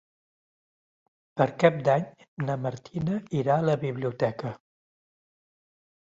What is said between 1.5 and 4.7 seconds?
Cap d'Any na Martina irà a la biblioteca.